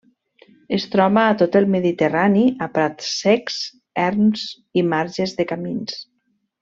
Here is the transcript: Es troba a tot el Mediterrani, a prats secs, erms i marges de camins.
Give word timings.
Es 0.77 0.85
troba 0.93 1.25
a 1.33 1.35
tot 1.41 1.57
el 1.59 1.67
Mediterrani, 1.75 2.45
a 2.67 2.69
prats 2.79 3.11
secs, 3.19 3.59
erms 4.07 4.47
i 4.81 4.85
marges 4.95 5.37
de 5.43 5.47
camins. 5.53 6.01